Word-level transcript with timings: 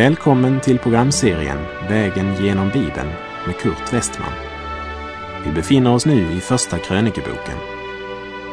Välkommen 0.00 0.60
till 0.60 0.78
programserien 0.78 1.58
Vägen 1.88 2.44
genom 2.44 2.68
Bibeln 2.68 3.08
med 3.46 3.56
Kurt 3.56 3.92
Westman. 3.92 4.32
Vi 5.44 5.52
befinner 5.52 5.94
oss 5.94 6.06
nu 6.06 6.32
i 6.32 6.40
Första 6.40 6.78
krönikeboken. 6.78 7.58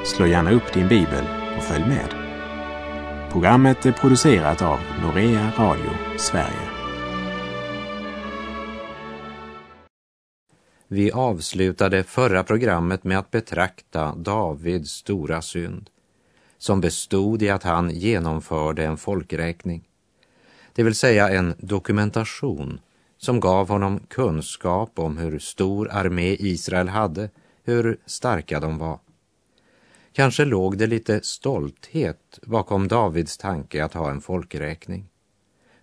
Slå 0.06 0.26
gärna 0.26 0.52
upp 0.52 0.74
din 0.74 0.88
bibel 0.88 1.26
och 1.58 1.64
följ 1.64 1.86
med. 1.86 2.16
Programmet 3.32 3.86
är 3.86 3.92
producerat 3.92 4.62
av 4.62 4.80
Norea 5.02 5.52
Radio 5.58 5.92
Sverige. 6.18 6.70
Vi 10.88 11.12
avslutade 11.12 12.04
förra 12.04 12.44
programmet 12.44 13.04
med 13.04 13.20
att 13.20 13.32
betrakta 13.32 14.16
Davids 14.16 14.92
stora 14.92 15.42
synd, 15.42 15.90
som 16.58 16.82
bestod 16.82 17.42
i 17.42 17.50
att 17.50 17.64
han 17.64 17.90
genomförde 17.90 18.86
en 18.86 18.98
folkräkning, 18.98 19.87
det 20.78 20.84
vill 20.84 20.96
säga 20.96 21.30
en 21.30 21.54
dokumentation 21.58 22.80
som 23.18 23.40
gav 23.40 23.70
honom 23.70 24.00
kunskap 24.00 25.00
om 25.00 25.18
hur 25.18 25.40
stor 25.40 25.90
armé 25.92 26.36
Israel 26.40 26.88
hade, 26.88 27.30
hur 27.64 27.98
starka 28.06 28.60
de 28.60 28.78
var. 28.78 29.00
Kanske 30.14 30.46
låg 30.46 30.78
det 30.78 30.88
lite 30.88 31.20
stolthet 31.24 32.40
bakom 32.44 32.88
Davids 32.88 33.38
tanke 33.38 33.84
att 33.84 33.94
ha 33.94 34.12
en 34.12 34.22
folkräkning, 34.22 35.10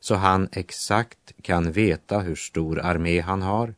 så 0.01 0.15
han 0.15 0.49
exakt 0.53 1.33
kan 1.43 1.73
veta 1.73 2.19
hur 2.19 2.35
stor 2.35 2.81
armé 2.81 3.21
han 3.21 3.43
har. 3.43 3.75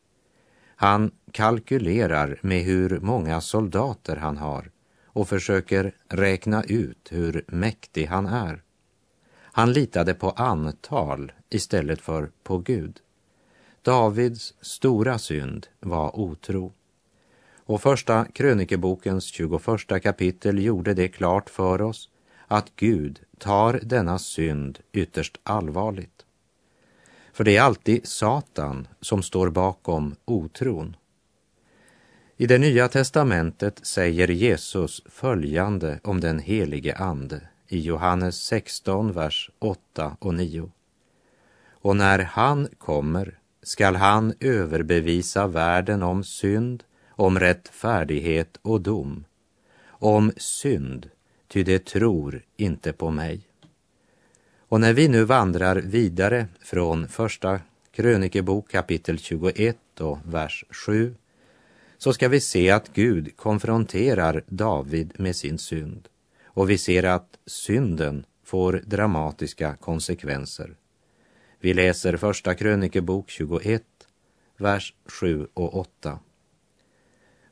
Han 0.75 1.11
kalkylerar 1.31 2.39
med 2.41 2.63
hur 2.63 2.99
många 2.99 3.41
soldater 3.41 4.15
han 4.15 4.37
har 4.37 4.71
och 5.05 5.29
försöker 5.29 5.95
räkna 6.07 6.63
ut 6.63 7.07
hur 7.11 7.45
mäktig 7.47 8.05
han 8.05 8.25
är. 8.25 8.61
Han 9.57 9.73
litade 9.73 10.13
på 10.13 10.29
antal 10.29 11.31
istället 11.49 12.01
för 12.01 12.31
på 12.43 12.57
Gud. 12.57 12.99
Davids 13.81 14.53
stora 14.61 15.17
synd 15.17 15.67
var 15.79 16.19
otro. 16.19 16.73
Och 17.55 17.81
första 17.81 18.25
krönikebokens 18.25 19.25
21 19.25 19.61
kapitel 20.03 20.63
gjorde 20.63 20.93
det 20.93 21.07
klart 21.07 21.49
för 21.49 21.81
oss 21.81 22.09
att 22.47 22.75
Gud 22.75 23.19
tar 23.37 23.79
denna 23.83 24.19
synd 24.19 24.79
ytterst 24.91 25.39
allvarligt. 25.43 26.25
För 27.33 27.43
det 27.43 27.57
är 27.57 27.61
alltid 27.61 28.07
Satan 28.07 28.87
som 29.01 29.23
står 29.23 29.49
bakom 29.49 30.15
otron. 30.25 30.95
I 32.37 32.45
det 32.45 32.57
nya 32.57 32.87
testamentet 32.87 33.85
säger 33.85 34.27
Jesus 34.27 35.03
följande 35.05 35.99
om 36.03 36.19
den 36.19 36.39
helige 36.39 36.95
Ande 36.95 37.41
i 37.67 37.79
Johannes 37.79 38.35
16, 38.41 39.11
vers 39.11 39.49
8 39.59 40.17
och 40.19 40.33
9. 40.33 40.71
Och 41.69 41.95
när 41.95 42.19
han 42.19 42.67
kommer 42.77 43.39
skall 43.61 43.95
han 43.95 44.33
överbevisa 44.39 45.47
världen 45.47 46.03
om 46.03 46.23
synd, 46.23 46.83
om 47.09 47.39
rättfärdighet 47.39 48.59
och 48.61 48.81
dom, 48.81 49.25
om 49.87 50.31
synd, 50.37 51.09
ty 51.47 51.63
det 51.63 51.85
tror 51.85 52.41
inte 52.57 52.93
på 52.93 53.11
mig. 53.11 53.41
Och 54.69 54.81
när 54.81 54.93
vi 54.93 55.07
nu 55.07 55.23
vandrar 55.23 55.75
vidare 55.75 56.47
från 56.61 57.07
första 57.07 57.59
krönikebok 57.91 58.71
kapitel 58.71 59.19
21 59.19 59.77
och 59.99 60.19
vers 60.23 60.65
7 60.69 61.15
så 61.97 62.13
ska 62.13 62.27
vi 62.27 62.39
se 62.39 62.71
att 62.71 62.93
Gud 62.93 63.37
konfronterar 63.37 64.43
David 64.47 65.13
med 65.17 65.35
sin 65.35 65.57
synd 65.57 66.07
och 66.57 66.69
vi 66.69 66.77
ser 66.77 67.03
att 67.03 67.37
synden 67.45 68.25
får 68.43 68.81
dramatiska 68.85 69.75
konsekvenser. 69.75 70.75
Vi 71.59 71.73
läser 71.73 72.17
första 72.17 72.55
krönikebok 72.55 73.29
21, 73.29 73.83
vers 74.57 74.93
7 75.05 75.47
och 75.53 75.77
8. 75.77 76.19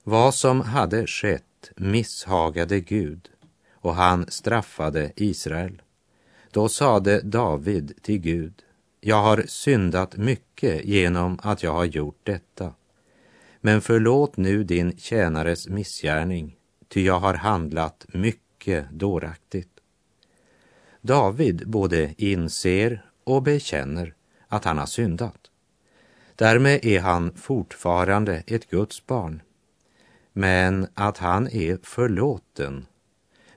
Vad 0.04 0.36
som 0.36 0.62
hade 0.62 1.08
skett 1.08 1.72
misshagade 1.76 2.80
Gud 2.80 3.30
och 3.74 3.96
han 3.96 4.26
straffade 4.28 5.12
Israel. 5.16 5.82
Då 6.52 6.70
sade 6.70 7.22
David 7.22 7.94
till 8.02 8.20
Gud, 8.20 8.64
jag 9.02 9.22
har 9.22 9.44
syndat 9.48 10.18
mycket 10.18 10.86
genom 10.86 11.40
att 11.44 11.64
jag 11.64 11.74
har 11.74 11.86
gjort 11.86 12.20
detta. 12.24 12.74
Men 13.62 13.82
förlåt 13.82 14.38
nu 14.38 14.64
din 14.64 14.98
tjänares 14.98 15.68
missgärning, 15.68 16.56
ty 16.88 17.06
jag 17.06 17.20
har 17.20 17.34
handlat 17.34 18.06
mycket 18.14 18.45
mycket 18.66 18.90
dåraktigt. 18.92 19.70
David 21.02 21.68
både 21.68 22.14
inser 22.18 23.06
och 23.24 23.44
bekänner 23.44 24.14
att 24.48 24.66
han 24.66 24.78
har 24.78 24.86
syndat. 24.86 25.52
Därmed 26.36 26.86
är 26.86 27.00
han 27.00 27.34
fortfarande 27.36 28.44
ett 28.48 28.70
Guds 28.70 29.06
barn. 29.06 29.42
Men 30.34 30.88
att 30.94 31.18
han 31.18 31.48
är 31.48 31.78
förlåten 31.84 32.86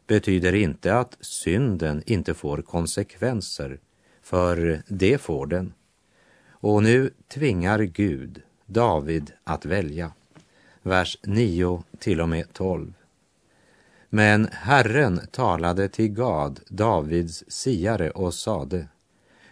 betyder 0.07 0.55
inte 0.55 0.95
att 0.95 1.17
synden 1.21 2.03
inte 2.07 2.35
får 2.35 2.63
konsekvenser, 2.63 3.81
för 4.23 4.83
det 4.89 5.19
får 5.19 5.47
den. 5.47 5.73
Och 6.61 6.83
nu 6.83 7.11
tvingar 7.29 7.79
Gud 7.79 8.43
David 8.67 9.33
att 9.45 9.65
välja. 9.65 10.13
Vers 10.83 11.19
9 11.23 11.83
till 11.99 12.21
och 12.21 12.29
med 12.29 12.53
12. 12.53 12.98
Men 14.11 14.49
Herren 14.53 15.21
talade 15.31 15.89
till 15.89 16.09
Gad, 16.09 16.61
Davids 16.69 17.45
siare, 17.49 18.11
och 18.11 18.35
sade 18.35 18.89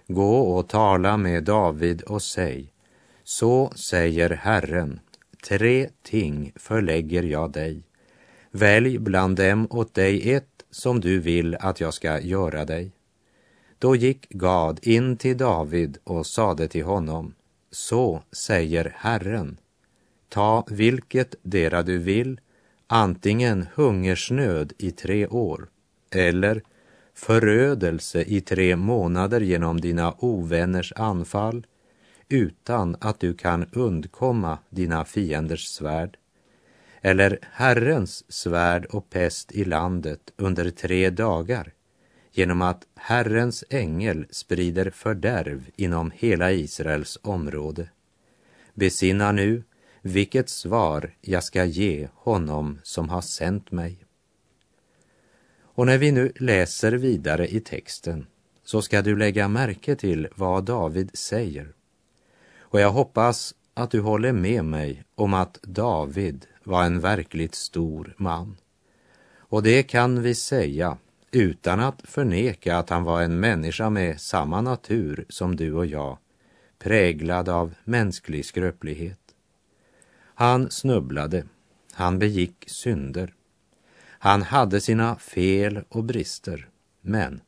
Gå 0.09 0.39
och 0.39 0.69
tala 0.69 1.17
med 1.17 1.45
David 1.45 2.03
och 2.03 2.23
säg 2.23 2.73
Så 3.25 3.73
säger 3.77 4.31
Herren, 4.31 5.01
tre 5.49 5.89
ting 6.03 6.53
förlägger 6.57 7.23
jag 7.23 7.53
dig. 7.53 7.83
Välj 8.51 8.99
bland 8.99 9.37
dem 9.37 9.67
åt 9.71 9.95
dig 9.95 10.33
ett 10.33 10.65
som 10.71 11.01
du 11.01 11.21
vill 11.21 11.55
att 11.55 11.81
jag 11.81 11.95
ska 11.95 12.21
göra 12.21 12.65
dig. 12.65 12.93
Då 13.79 13.97
gick 13.97 14.29
Gad 14.29 14.79
in 14.83 15.17
till 15.17 15.37
David 15.37 15.99
och 16.05 16.27
sade 16.27 16.69
till 16.69 16.85
honom 16.85 17.35
Så 17.71 18.23
säger 18.33 18.95
Herren, 18.97 19.59
ta 20.29 20.65
vilket 20.71 21.35
dera 21.43 21.83
du 21.83 21.99
vill 21.99 22.41
antingen 22.87 23.67
hungersnöd 23.75 24.73
i 24.79 24.91
tre 24.91 25.27
år 25.27 25.69
eller 26.11 26.63
förödelse 27.15 28.23
i 28.23 28.41
tre 28.41 28.77
månader 28.77 29.41
genom 29.41 29.81
dina 29.81 30.15
ovänners 30.19 30.93
anfall 30.97 31.67
utan 32.29 32.97
att 33.01 33.21
du 33.21 33.35
kan 33.35 33.67
undkomma 33.73 34.59
dina 34.71 35.05
fienders 35.05 35.67
svärd 35.67 36.17
eller 37.01 37.39
Herrens 37.53 38.33
svärd 38.33 38.85
och 38.85 39.11
pest 39.11 39.53
i 39.53 39.65
landet 39.65 40.33
under 40.37 40.71
tre 40.71 41.11
dagar 41.11 41.73
genom 42.33 42.63
att 42.63 42.87
Herrens 42.95 43.65
ängel 43.71 44.27
sprider 44.31 44.91
fördärv 44.91 45.71
inom 45.77 46.11
hela 46.15 46.53
Israels 46.53 47.19
område. 47.23 47.89
Besinna 48.75 49.33
nu 49.33 49.63
vilket 50.07 50.49
svar 50.49 51.15
jag 51.21 51.45
ska 51.45 51.65
ge 51.65 52.09
honom 52.15 52.79
som 52.83 53.09
har 53.09 53.21
sänt 53.21 53.71
mig. 53.71 53.99
Och 55.61 55.87
när 55.87 55.99
vi 55.99 56.13
nu 56.13 56.33
läser 56.37 56.93
vidare 56.93 57.49
i 57.49 57.61
texten 57.61 58.27
så 58.65 58.83
ska 58.83 59.03
du 59.03 59.17
lägga 59.17 59.49
märke 59.49 59.97
till 59.97 60.29
vad 60.35 60.65
David 60.65 61.11
säger. 61.15 61.73
Och 62.59 62.81
jag 62.81 62.91
hoppas 62.91 63.55
att 63.75 63.91
du 63.91 64.01
håller 64.01 64.33
med 64.33 64.65
mig 64.65 65.05
om 65.15 65.35
att 65.35 65.59
David 65.63 66.47
var 66.65 66.85
en 66.85 67.01
verkligt 67.01 67.55
stor 67.55 68.15
man. 68.17 68.57
Och 69.37 69.63
det 69.63 69.83
kan 69.83 70.23
vi 70.23 70.35
säga 70.35 70.99
utan 71.31 71.81
att 71.81 72.03
förneka 72.05 72.77
att 72.77 72.91
han 72.91 73.05
var 73.05 73.23
en 73.23 73.41
människa 73.41 73.91
med 73.91 74.21
samma 74.21 74.61
natur 74.61 75.27
som 75.29 75.57
du 75.57 75.73
och 75.73 75.87
jag, 75.87 76.19
präglad 76.79 77.49
av 77.49 77.75
mänsklig 77.85 78.45
skröplighet. 78.45 79.26
Han 80.39 80.71
snubblade, 80.71 81.45
han 81.93 82.19
begick 82.19 82.65
synder. 82.67 83.35
Han 84.19 84.43
hade 84.43 84.81
sina 84.81 85.17
fel 85.17 85.85
och 85.89 86.05
brister, 86.05 86.69
men 87.01 87.41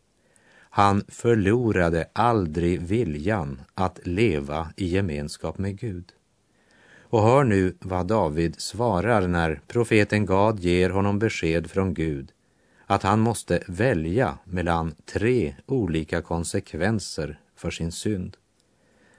han 0.70 1.04
förlorade 1.08 2.08
aldrig 2.12 2.80
viljan 2.80 3.60
att 3.74 4.06
leva 4.06 4.72
i 4.76 4.86
gemenskap 4.86 5.58
med 5.58 5.78
Gud. 5.78 6.12
Och 7.02 7.22
hör 7.22 7.44
nu 7.44 7.76
vad 7.80 8.06
David 8.06 8.60
svarar 8.60 9.28
när 9.28 9.60
profeten 9.66 10.26
Gad 10.26 10.60
ger 10.60 10.90
honom 10.90 11.18
besked 11.18 11.70
från 11.70 11.94
Gud 11.94 12.32
att 12.86 13.02
han 13.02 13.20
måste 13.20 13.62
välja 13.66 14.38
mellan 14.44 14.94
tre 15.04 15.54
olika 15.66 16.22
konsekvenser 16.22 17.40
för 17.56 17.70
sin 17.70 17.92
synd. 17.92 18.36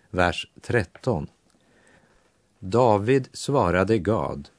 Vers 0.09 0.47
13. 0.61 1.27
David 2.61 3.27
svarade 3.33 3.97
Gad, 3.97 4.49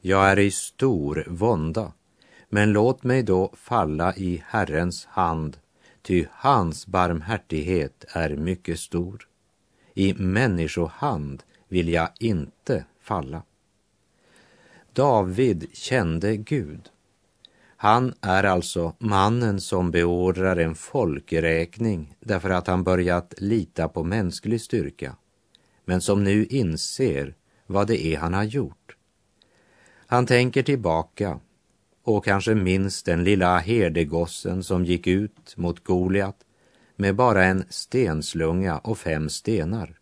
jag 0.00 0.30
är 0.30 0.38
i 0.38 0.50
stor 0.50 1.24
vånda, 1.28 1.92
men 2.48 2.72
låt 2.72 3.04
mig 3.04 3.22
då 3.22 3.52
falla 3.56 4.14
i 4.14 4.42
Herrens 4.46 5.04
hand, 5.04 5.56
ty 6.02 6.26
hans 6.30 6.86
barmhärtighet 6.86 8.04
är 8.08 8.36
mycket 8.36 8.78
stor. 8.78 9.28
I 9.94 10.14
människohand 10.14 11.42
vill 11.68 11.88
jag 11.88 12.08
inte 12.18 12.84
falla. 13.00 13.42
David 14.92 15.66
kände 15.72 16.36
Gud. 16.36 16.88
Han 17.76 18.14
är 18.20 18.44
alltså 18.44 18.94
mannen 18.98 19.60
som 19.60 19.90
beordrar 19.90 20.56
en 20.56 20.74
folkräkning 20.74 22.16
därför 22.20 22.50
att 22.50 22.66
han 22.66 22.84
börjat 22.84 23.34
lita 23.38 23.88
på 23.88 24.04
mänsklig 24.04 24.60
styrka, 24.60 25.16
men 25.84 26.00
som 26.00 26.24
nu 26.24 26.44
inser 26.46 27.34
vad 27.70 27.86
det 27.86 28.06
är 28.06 28.18
han 28.18 28.34
har 28.34 28.44
gjort. 28.44 28.96
Han 30.06 30.26
tänker 30.26 30.62
tillbaka 30.62 31.40
och 32.02 32.24
kanske 32.24 32.54
minns 32.54 33.02
den 33.02 33.24
lilla 33.24 33.58
herdegossen 33.58 34.62
som 34.62 34.84
gick 34.84 35.06
ut 35.06 35.56
mot 35.56 35.84
Goliat 35.84 36.36
med 36.96 37.16
bara 37.16 37.44
en 37.44 37.64
stenslunga 37.68 38.78
och 38.78 38.98
fem 38.98 39.28
stenar. 39.28 39.98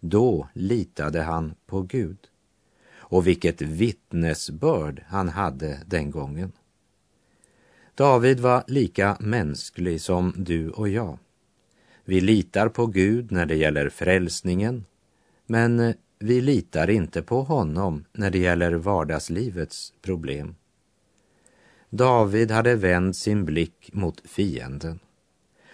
Då 0.00 0.48
litade 0.52 1.22
han 1.22 1.54
på 1.66 1.82
Gud. 1.82 2.18
Och 2.96 3.26
vilket 3.26 3.62
vittnesbörd 3.62 5.02
han 5.08 5.28
hade 5.28 5.80
den 5.86 6.10
gången. 6.10 6.52
David 7.94 8.40
var 8.40 8.64
lika 8.66 9.16
mänsklig 9.20 10.00
som 10.00 10.34
du 10.36 10.70
och 10.70 10.88
jag. 10.88 11.18
Vi 12.04 12.20
litar 12.20 12.68
på 12.68 12.86
Gud 12.86 13.32
när 13.32 13.46
det 13.46 13.56
gäller 13.56 13.88
frälsningen, 13.88 14.84
men 15.46 15.94
vi 16.18 16.40
litar 16.40 16.90
inte 16.90 17.22
på 17.22 17.42
honom 17.42 18.04
när 18.12 18.30
det 18.30 18.38
gäller 18.38 18.72
vardagslivets 18.72 19.92
problem. 20.02 20.54
David 21.90 22.50
hade 22.50 22.74
vänt 22.74 23.16
sin 23.16 23.44
blick 23.44 23.90
mot 23.92 24.22
fienden 24.24 24.98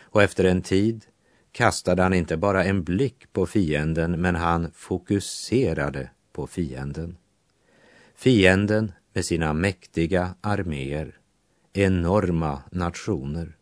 och 0.00 0.22
efter 0.22 0.44
en 0.44 0.62
tid 0.62 1.04
kastade 1.52 2.02
han 2.02 2.14
inte 2.14 2.36
bara 2.36 2.64
en 2.64 2.82
blick 2.82 3.32
på 3.32 3.46
fienden, 3.46 4.20
men 4.20 4.34
han 4.34 4.70
fokuserade 4.74 6.10
på 6.32 6.46
fienden. 6.46 7.16
Fienden 8.16 8.92
med 9.12 9.24
sina 9.24 9.52
mäktiga 9.52 10.34
arméer, 10.40 11.18
enorma 11.72 12.62
nationer. 12.70 13.56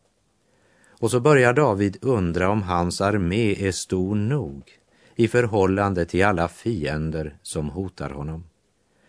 Och 0.89 1.11
så 1.11 1.21
börjar 1.21 1.53
David 1.53 1.97
undra 2.01 2.51
om 2.51 2.63
hans 2.63 3.01
armé 3.01 3.69
är 3.69 3.73
stor 3.73 4.15
nog 4.15 4.80
i 5.21 5.29
förhållande 5.29 6.05
till 6.05 6.25
alla 6.25 6.49
fiender 6.49 7.37
som 7.43 7.69
hotar 7.69 8.11
honom. 8.11 8.45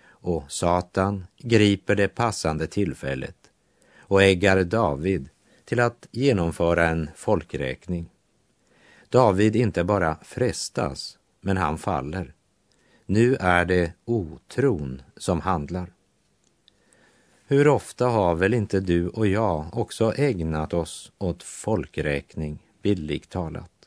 Och 0.04 0.52
Satan 0.52 1.26
griper 1.38 1.96
det 1.96 2.08
passande 2.08 2.68
tillfället 2.68 3.36
och 3.98 4.24
äggar 4.24 4.64
David 4.64 5.30
till 5.66 5.80
att 5.80 6.08
genomföra 6.12 6.88
en 6.88 7.10
folkräkning. 7.16 8.10
David 9.10 9.56
inte 9.56 9.84
bara 9.84 10.18
frestas, 10.24 11.18
men 11.42 11.58
han 11.58 11.78
faller. 11.78 12.34
Nu 13.06 13.36
är 13.36 13.66
det 13.66 13.94
otron 14.06 15.02
som 15.18 15.42
handlar. 15.42 15.94
Hur 17.48 17.68
ofta 17.68 18.08
har 18.08 18.36
väl 18.36 18.54
inte 18.54 18.80
du 18.80 19.08
och 19.08 19.28
jag 19.28 19.78
också 19.78 20.14
ägnat 20.16 20.74
oss 20.74 21.12
åt 21.18 21.44
folkräkning, 21.44 22.60
bildligt 22.82 23.30
talat? 23.30 23.81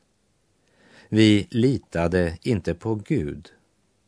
Vi 1.15 1.47
litade 1.51 2.39
inte 2.43 2.75
på 2.75 2.95
Gud, 2.95 3.49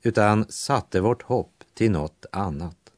utan 0.03 0.47
satte 0.49 1.01
vårt 1.01 1.23
hopp 1.23 1.65
till 1.75 1.91
något 1.91 2.27
annat. 2.33 2.93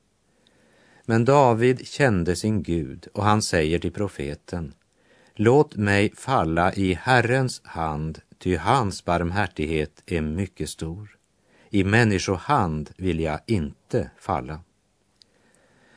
Men 1.05 1.25
David 1.25 1.87
kände 1.87 2.37
sin 2.37 2.63
Gud 2.63 3.09
och 3.15 3.25
han 3.25 3.43
säger 3.43 3.79
till 3.79 3.93
profeten 3.93 4.75
Låt 5.35 5.77
mig 5.77 6.13
falla 6.17 6.75
i 6.75 6.95
Herrens 6.95 7.61
hand, 7.65 8.21
ty 8.39 8.57
hans 8.57 9.05
barmhärtighet 9.05 10.03
är 10.07 10.21
mycket 10.21 10.71
stor. 10.71 11.19
I 11.71 11.85
människohand 11.85 12.91
vill 12.97 13.21
jag 13.21 13.41
inte 13.47 14.11
falla. 14.19 14.61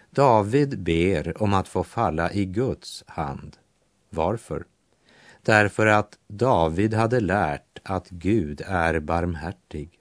David 0.09 0.83
ber 0.83 1.43
om 1.43 1.53
att 1.53 1.67
få 1.67 1.83
falla 1.83 2.31
i 2.31 2.45
Guds 2.45 3.03
hand. 3.07 3.57
Varför? 4.09 4.63
Därför 5.41 5.87
att 5.87 6.17
David 6.27 6.93
hade 6.93 7.19
lärt 7.19 7.70
att 7.83 8.09
Gud 8.09 8.61
är 8.67 8.99
barmhärtig. 8.99 9.99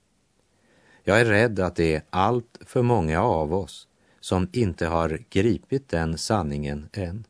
Jag 1.05 1.21
är 1.21 1.25
rädd 1.25 1.61
att 1.61 1.77
det 1.77 1.95
är 1.95 2.03
allt 2.11 2.59
för 2.61 2.83
många 2.83 3.23
av 3.23 3.55
oss 3.55 3.89
som 4.21 4.49
inte 4.53 4.87
har 4.87 5.19
gripit 5.31 5.89
den 5.89 6.19
sanningen 6.19 6.89
än. 6.93 7.25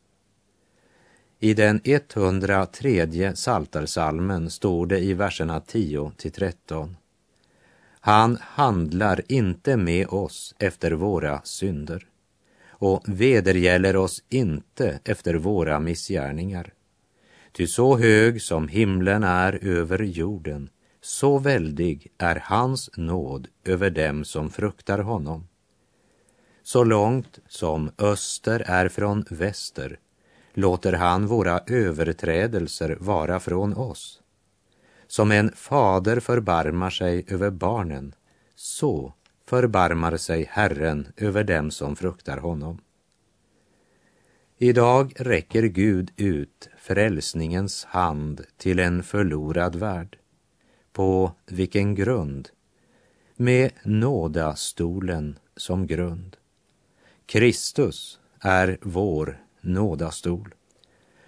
I 1.39 1.53
den 1.53 1.81
103 1.83 3.35
saltarsalmen 3.35 4.49
står 4.49 4.85
det 4.85 4.99
i 4.99 5.13
verserna 5.13 5.59
10 5.59 6.11
till 6.17 6.31
13. 6.31 6.97
Han 7.99 8.37
handlar 8.41 9.21
inte 9.31 9.77
med 9.77 10.07
oss 10.07 10.55
efter 10.59 10.91
våra 10.91 11.41
synder 11.43 12.07
och 12.69 13.03
vedergäller 13.07 13.95
oss 13.95 14.23
inte 14.29 14.99
efter 15.03 15.33
våra 15.33 15.79
missgärningar. 15.79 16.73
Ty 17.51 17.67
så 17.67 17.97
hög 17.97 18.41
som 18.41 18.67
himlen 18.67 19.23
är 19.23 19.65
över 19.65 19.99
jorden, 19.99 20.69
så 21.01 21.39
väldig 21.39 22.11
är 22.17 22.43
hans 22.45 22.89
nåd 22.97 23.47
över 23.65 23.89
dem 23.89 24.25
som 24.25 24.49
fruktar 24.49 24.99
honom. 24.99 25.47
Så 26.63 26.83
långt 26.83 27.39
som 27.47 27.91
öster 27.97 28.63
är 28.65 28.89
från 28.89 29.25
väster 29.29 29.99
låter 30.53 30.93
han 30.93 31.27
våra 31.27 31.59
överträdelser 31.67 32.97
vara 32.99 33.39
från 33.39 33.73
oss. 33.73 34.21
Som 35.07 35.31
en 35.31 35.51
fader 35.51 36.19
förbarmar 36.19 36.89
sig 36.89 37.25
över 37.27 37.49
barnen, 37.49 38.15
så 38.55 39.13
förbarmar 39.45 40.17
sig 40.17 40.45
Herren 40.49 41.07
över 41.17 41.43
dem 41.43 41.71
som 41.71 41.95
fruktar 41.95 42.37
honom. 42.37 42.81
Idag 44.57 45.13
räcker 45.15 45.63
Gud 45.63 46.11
ut 46.17 46.69
frälsningens 46.81 47.85
hand 47.85 48.41
till 48.57 48.79
en 48.79 49.03
förlorad 49.03 49.75
värld. 49.75 50.17
På 50.93 51.31
vilken 51.45 51.95
grund? 51.95 52.49
Med 53.35 53.71
nådastolen 53.83 55.39
som 55.55 55.87
grund. 55.87 56.37
Kristus 57.25 58.19
är 58.39 58.77
vår 58.81 59.43
nådastol. 59.61 60.53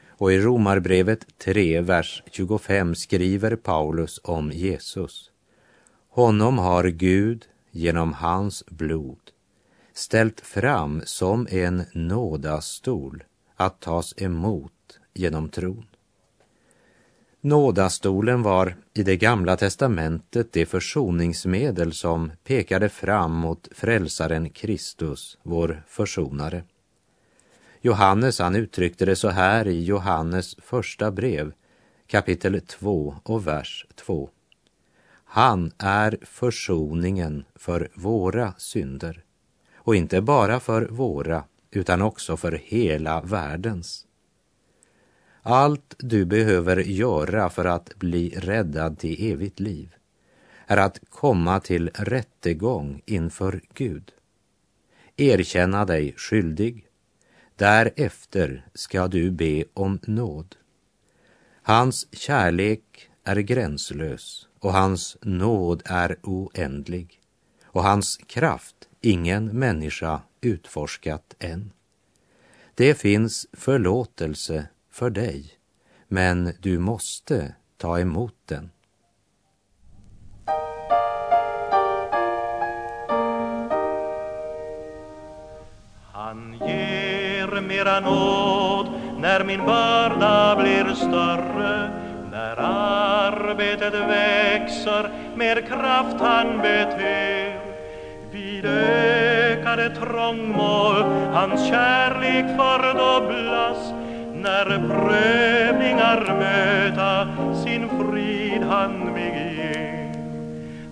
Och 0.08 0.34
i 0.34 0.40
Romarbrevet 0.40 1.38
3, 1.38 1.82
vers 1.82 2.24
25 2.32 2.96
skriver 2.96 3.56
Paulus 3.56 4.20
om 4.24 4.52
Jesus. 4.52 5.32
Honom 6.10 6.58
har 6.58 6.88
Gud 6.88 7.46
genom 7.72 8.14
hans 8.14 8.66
blod 8.66 9.32
ställt 9.94 10.42
fram 10.42 11.02
som 11.06 11.48
en 11.50 11.84
nådastol 11.94 13.24
att 13.56 13.80
tas 13.80 14.14
emot 14.18 14.73
genom 15.14 15.50
tron. 15.50 15.86
Nådastolen 17.42 18.42
var 18.42 18.76
i 18.94 19.04
det 19.04 19.18
gamla 19.18 19.58
testamentet 19.58 20.54
det 20.54 20.66
försoningsmedel 20.66 21.94
som 21.94 22.32
pekade 22.44 22.90
fram 22.90 23.32
mot 23.32 23.68
frälsaren 23.72 24.50
Kristus, 24.50 25.38
vår 25.44 25.84
försonare. 25.88 26.64
Johannes 27.82 28.40
han 28.40 28.56
uttryckte 28.56 29.06
det 29.06 29.16
så 29.16 29.30
här 29.30 29.68
i 29.68 29.84
Johannes 29.84 30.56
första 30.56 31.12
brev, 31.12 31.52
kapitel 32.08 32.62
2 32.62 33.16
och 33.24 33.48
vers 33.48 33.86
2. 33.96 34.30
Han 35.26 35.72
är 35.78 36.18
försoningen 36.22 37.46
för 37.56 37.90
våra 37.96 38.54
synder, 38.58 39.24
och 39.76 39.96
inte 39.96 40.22
bara 40.22 40.60
för 40.60 40.88
våra, 40.92 41.44
utan 41.72 42.02
också 42.02 42.38
för 42.38 42.52
hela 42.64 43.22
världens. 43.22 44.06
Allt 45.46 45.96
du 45.98 46.26
behöver 46.26 46.78
göra 46.78 47.50
för 47.50 47.66
att 47.66 47.96
bli 47.96 48.30
räddad 48.30 49.00
till 49.00 49.32
evigt 49.32 49.60
liv 49.60 49.96
är 50.68 50.78
att 50.78 51.00
komma 51.10 51.60
till 51.60 51.90
rättegång 51.94 53.02
inför 53.06 53.62
Gud. 53.74 54.12
Erkänna 55.18 55.86
dig 55.86 56.14
skyldig 56.18 56.88
Därefter 57.56 58.66
ska 58.74 59.08
du 59.08 59.32
be 59.32 59.64
om 59.74 60.00
nåd. 60.04 60.56
Hans 61.62 62.08
kärlek 62.12 63.10
är 63.24 63.36
gränslös 63.36 64.48
och 64.60 64.74
hans 64.74 65.18
nåd 65.22 65.82
är 65.86 66.18
oändlig 66.24 67.22
och 67.64 67.84
hans 67.84 68.18
kraft 68.18 68.76
ingen 69.02 69.46
människa 69.46 70.22
utforskat 70.42 71.36
än. 71.40 71.72
Det 72.76 72.96
finns 72.96 73.48
förlåtelse 73.54 74.68
för 74.94 75.10
dig, 75.10 75.46
men 76.08 76.54
du 76.60 76.80
måste 76.80 77.56
ta 77.78 78.00
emot 78.00 78.36
den. 78.46 78.72
Han 86.12 86.58
ger 86.60 87.62
mera 87.62 88.00
nåd 88.00 88.92
när 89.18 89.44
min 89.44 89.66
börda 89.66 90.56
blir 90.56 90.94
större, 90.94 91.90
när 92.32 92.58
arbetet 92.58 93.94
växer, 93.94 95.12
mer 95.36 95.62
kraft 95.62 96.22
han 96.22 96.58
beter. 96.58 97.60
Vid 98.32 98.66
ökade 98.66 99.96
trångmål 99.96 101.04
hans 101.34 101.68
kärlek 101.68 102.46
fördubblas 102.58 104.03
när 104.44 104.66
prövningar 104.66 106.36
möta 106.40 107.28
sin 107.64 107.90
frid 107.90 108.64
han 108.64 109.14
mig 109.14 109.56
ger. 109.58 110.14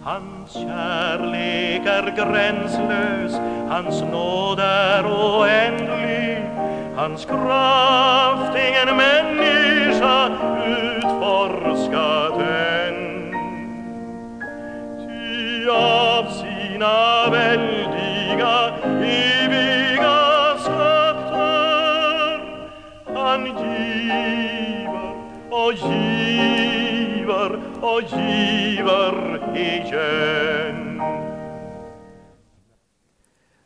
Hans 0.03 0.53
kärlek 0.53 1.85
är 1.85 2.13
gränslös, 2.15 3.33
hans 3.69 4.01
nåd 4.01 4.59
är 4.59 5.05
oändlig, 5.05 6.45
hans 6.95 7.25
kraft 7.25 8.57
ingen 8.67 8.97
människa 8.97 10.29
utforskat 10.67 12.41
än. 12.41 13.31
Ty 14.99 15.69
av 15.69 16.23
sina 16.23 17.29
väldiga, 17.31 18.71
givar, 25.75 27.51
och 27.81 28.01
giver 28.03 29.13
och 29.41 29.57
igen. 29.57 31.01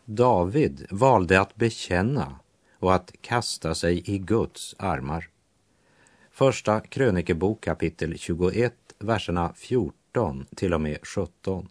David 0.05 0.85
valde 0.89 1.41
att 1.41 1.55
bekänna 1.55 2.39
och 2.79 2.95
att 2.95 3.11
kasta 3.21 3.75
sig 3.75 4.03
i 4.09 4.17
Guds 4.17 4.75
armar. 4.79 5.29
Första 6.31 6.79
krönikebok 6.79 7.63
kapitel 7.63 8.17
21, 8.17 8.73
verserna 8.99 9.53
14 9.55 10.45
till 10.55 10.73
och 10.73 10.81
med 10.81 10.97
17. 11.07 11.69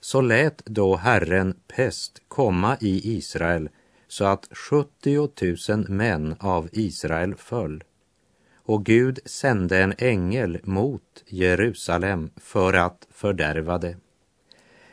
Så 0.00 0.20
lät 0.20 0.66
då 0.66 0.96
Herren 0.96 1.54
pest 1.76 2.22
komma 2.28 2.76
i 2.80 3.16
Israel 3.16 3.68
så 4.12 4.24
att 4.24 4.48
70 4.50 5.28
000 5.68 5.88
män 5.88 6.36
av 6.38 6.68
Israel 6.72 7.34
föll. 7.34 7.84
Och 8.56 8.84
Gud 8.84 9.20
sände 9.24 9.78
en 9.78 9.94
ängel 9.98 10.60
mot 10.62 11.24
Jerusalem 11.26 12.30
för 12.36 12.72
att 12.72 13.06
fördärva 13.10 13.78
det. 13.78 13.96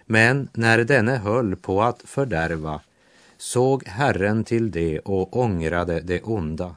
Men 0.05 0.49
när 0.53 0.83
denne 0.83 1.15
höll 1.17 1.55
på 1.55 1.81
att 1.81 2.01
fördärva 2.01 2.81
såg 3.37 3.87
Herren 3.87 4.43
till 4.43 4.71
det 4.71 4.99
och 4.99 5.37
ångrade 5.37 5.99
det 5.99 6.21
onda, 6.21 6.75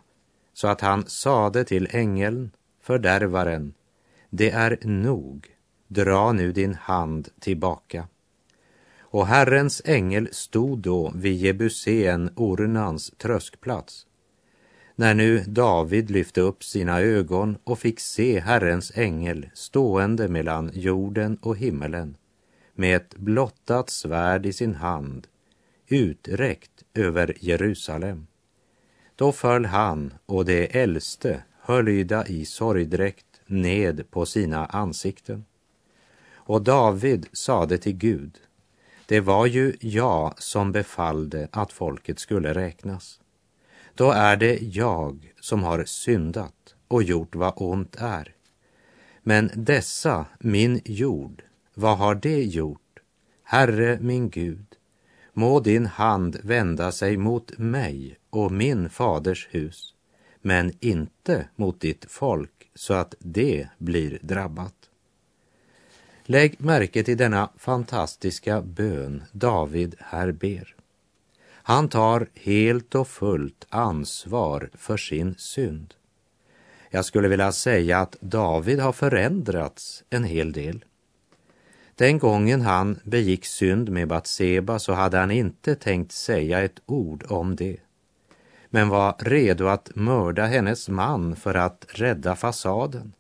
så 0.53 0.69
att 0.69 0.81
han 0.81 1.07
sade 1.07 1.65
till 1.65 1.89
ängeln, 1.91 2.51
fördärvaren, 2.81 3.75
det 4.31 4.51
är 4.51 4.79
nog, 4.83 5.49
dra 5.89 6.33
nu 6.33 6.53
din 6.53 6.75
hand 6.75 7.29
tillbaka. 7.41 8.09
Och 9.13 9.27
Herrens 9.27 9.83
ängel 9.85 10.29
stod 10.33 10.79
då 10.79 11.13
vid 11.15 11.37
Jebusén, 11.37 12.31
Ornans 12.37 13.13
tröskplats. 13.19 14.07
När 14.97 15.15
nu 15.15 15.45
David 15.47 16.11
lyfte 16.11 16.41
upp 16.41 16.65
sina 16.65 17.01
ögon 17.01 17.59
och 17.65 17.79
fick 17.79 18.01
se 18.01 18.41
Herrens 18.41 18.93
ängel 18.95 19.51
stående 19.55 20.29
mellan 20.29 20.71
jorden 20.75 21.39
och 21.43 21.57
himmelen 21.57 22.17
med 22.75 22.97
ett 22.97 23.17
blottat 23.17 23.91
svärd 23.91 24.47
i 24.47 24.53
sin 24.53 24.75
hand 24.75 25.27
uträckt 25.89 26.85
över 26.95 27.37
Jerusalem. 27.41 28.27
Då 29.17 29.33
föll 29.33 29.65
han 29.65 30.15
och 30.27 30.45
de 30.45 30.79
äldste 30.79 31.43
höljda 31.61 32.27
i 32.27 32.45
sorgdräkt 32.45 33.41
ned 33.47 34.11
på 34.11 34.27
sina 34.27 34.67
ansikten. 34.67 35.45
Och 36.35 36.63
David 36.63 37.27
sade 37.33 37.79
till 37.79 37.97
Gud, 37.97 38.39
det 39.07 39.21
var 39.21 39.47
ju 39.47 39.77
jag 39.81 40.43
som 40.43 40.73
befallde 40.73 41.49
att 41.53 41.73
folket 41.73 42.19
skulle 42.19 42.55
räknas. 42.55 43.21
Då 43.95 44.11
är 44.11 44.37
det 44.37 44.59
jag 44.63 45.33
som 45.41 45.63
har 45.63 45.85
syndat 45.85 46.75
och 46.89 47.03
gjort 47.03 47.35
vad 47.35 47.53
ont 47.57 47.97
är. 47.99 48.35
Men 49.23 49.51
dessa, 49.55 50.27
min 50.39 50.81
jord, 50.85 51.43
vad 51.75 51.99
har 51.99 52.15
det 52.15 52.45
gjort? 52.45 52.81
Herre 53.43 53.99
min 54.01 54.31
Gud, 54.31 54.67
må 55.33 55.61
din 55.61 55.87
hand 55.87 56.39
vända 56.43 56.93
sig 56.93 57.17
mot 57.17 57.59
mig 57.59 58.19
och 58.31 58.53
min 58.53 58.91
faders 58.91 59.49
hus, 59.51 59.95
men 60.41 60.73
inte 60.81 61.49
mot 61.57 61.81
ditt 61.81 62.05
folk 62.09 62.71
så 62.75 62.95
att 62.95 63.15
det 63.19 63.69
blir 63.79 64.19
drabbat. 64.23 64.75
Lägg 66.25 66.61
märke 66.61 67.03
till 67.03 67.17
denna 67.17 67.51
fantastiska 67.57 68.63
bön 68.63 69.23
David 69.33 69.95
här 69.99 70.33
ber. 70.33 70.75
Han 71.65 71.89
tar 71.89 72.27
helt 72.35 72.95
och 72.95 73.09
fullt 73.09 73.67
ansvar 73.69 74.71
för 74.75 74.97
sin 74.97 75.35
synd. 75.39 75.95
Jag 76.91 77.05
skulle 77.05 77.29
vilja 77.29 77.53
säga 77.53 77.99
att 77.99 78.17
David 78.21 78.81
har 78.81 78.93
förändrats 78.93 80.05
en 80.11 80.25
hel 80.25 80.53
del. 80.53 80.85
Den 81.95 82.19
gången 82.19 82.61
han 82.61 82.99
begick 83.05 83.45
synd 83.45 83.89
med 83.91 84.09
Batseba 84.09 84.79
så 84.79 84.93
hade 84.93 85.19
han 85.19 85.31
inte 85.31 85.75
tänkt 85.75 86.13
säga 86.13 86.61
ett 86.61 86.81
ord 86.87 87.25
om 87.29 87.57
det, 87.57 87.77
men 88.71 88.89
var 88.89 89.15
redo 89.19 89.67
att 89.67 89.91
mörda 89.95 90.47
hennes 90.47 90.89
man 90.89 91.37
för 91.37 91.55
att 91.55 91.87
rädda 91.89 92.37
fasaden. 92.37 93.13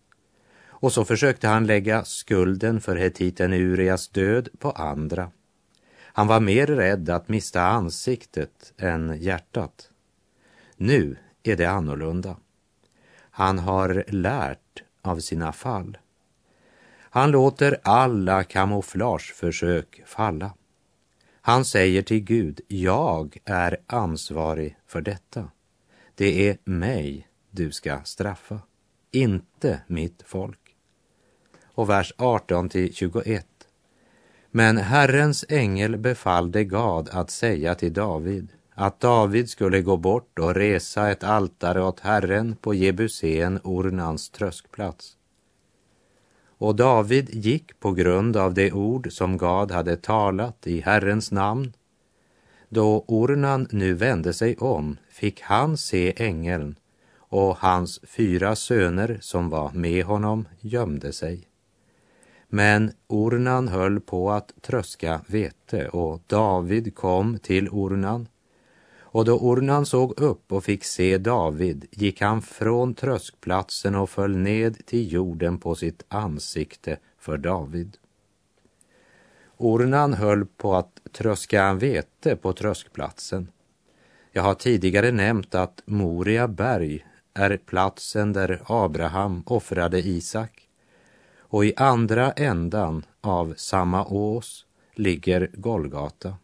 Och 0.83 0.93
så 0.93 1.05
försökte 1.05 1.49
han 1.49 1.67
lägga 1.67 2.05
skulden 2.05 2.81
för 2.81 2.97
hetiten 2.97 3.53
Urias 3.53 4.09
död 4.09 4.49
på 4.59 4.71
andra. 4.71 5.31
Han 6.03 6.27
var 6.27 6.41
mer 6.41 6.67
rädd 6.67 7.11
att 7.11 7.29
mista 7.29 7.63
ansiktet 7.63 8.73
än 8.79 9.17
hjärtat. 9.21 9.91
Nu 10.77 11.17
är 11.43 11.57
det 11.57 11.67
annorlunda. 11.67 12.37
Han 13.31 13.59
har 13.59 14.05
lärt 14.09 14.83
av 15.03 15.19
sina 15.19 15.53
fall. 15.53 15.99
Han 17.01 17.31
låter 17.31 17.79
alla 17.83 18.45
kamouflageförsök 18.45 20.03
falla. 20.07 20.55
Han 21.41 21.65
säger 21.65 22.03
till 22.03 22.21
Gud, 22.21 22.61
jag 22.69 23.37
är 23.45 23.77
ansvarig 23.87 24.77
för 24.87 25.01
detta. 25.01 25.51
Det 26.15 26.49
är 26.49 26.59
mig 26.65 27.29
du 27.51 27.73
ska 27.73 28.01
straffa, 28.05 28.61
inte 29.11 29.81
mitt 29.87 30.23
folk. 30.27 30.62
Och 31.75 31.89
vers 31.89 32.13
18 32.19 32.69
till 32.69 32.95
21. 32.95 33.47
Men 34.51 34.77
Herrens 34.77 35.45
ängel 35.49 35.97
befallde 35.97 36.65
Gad 36.65 37.09
att 37.13 37.31
säga 37.31 37.75
till 37.75 37.93
David 37.93 38.49
att 38.75 39.01
David 39.01 39.51
skulle 39.51 39.83
gå 39.83 39.97
bort 39.97 40.39
och 40.39 40.55
resa 40.55 41.11
ett 41.11 41.25
altare 41.25 41.83
åt 41.85 42.01
Herren 42.01 42.57
på 42.57 42.75
Jebusén, 42.75 43.61
Ornans 43.65 44.31
tröskplats. 44.31 45.17
Och 46.59 46.77
David 46.77 47.31
gick 47.35 47.81
på 47.81 47.93
grund 47.93 48.37
av 48.37 48.55
det 48.55 48.73
ord 48.73 49.13
som 49.13 49.39
Gad 49.39 49.71
hade 49.71 49.97
talat 49.97 50.67
i 50.67 50.81
Herrens 50.81 51.33
namn. 51.33 51.73
Då 52.69 53.05
Ornan 53.09 53.69
nu 53.71 53.95
vände 53.95 54.33
sig 54.33 54.57
om 54.57 54.97
fick 55.11 55.41
han 55.41 55.77
se 55.77 56.13
ängeln 56.17 56.79
och 57.17 57.57
hans 57.57 58.01
fyra 58.03 58.57
söner 58.57 59.19
som 59.21 59.51
var 59.51 59.71
med 59.73 60.05
honom 60.05 60.49
gömde 60.61 61.13
sig. 61.13 61.52
Men 62.55 62.93
Ornan 63.07 63.69
höll 63.69 64.01
på 64.01 64.31
att 64.31 64.53
tröska 64.61 65.21
vete 65.27 65.89
och 65.89 66.21
David 66.27 66.95
kom 66.95 67.39
till 67.39 67.69
Ornan. 67.69 68.29
Och 68.99 69.25
då 69.25 69.39
Ornan 69.39 69.87
såg 69.87 70.21
upp 70.21 70.53
och 70.53 70.65
fick 70.65 70.85
se 70.85 71.19
David 71.19 71.87
gick 71.91 72.21
han 72.21 72.43
från 72.43 72.95
tröskplatsen 72.95 73.95
och 73.95 74.11
föll 74.11 74.37
ned 74.37 74.87
till 74.87 75.13
jorden 75.13 75.59
på 75.59 75.75
sitt 75.75 76.05
ansikte 76.09 76.97
för 77.19 77.39
David. 77.39 77.97
Ornan 79.57 80.15
höll 80.15 80.47
på 80.47 80.75
att 80.75 81.01
tröska 81.13 81.75
vete 81.75 82.37
på 82.37 82.53
tröskplatsen. 82.53 83.49
Jag 84.33 84.43
har 84.43 84.55
tidigare 84.55 85.11
nämnt 85.11 85.55
att 85.55 85.83
Moria 85.85 86.49
berg 86.49 87.07
är 87.35 87.57
platsen 87.57 88.33
där 88.33 88.63
Abraham 88.67 89.43
offrade 89.47 89.99
Isak 89.99 90.62
och 91.53 91.65
i 91.65 91.75
andra 91.77 92.33
ändan 92.33 93.05
av 93.21 93.55
samma 93.57 94.07
ås 94.07 94.67
ligger 94.95 95.51
Golgata. 95.53 96.37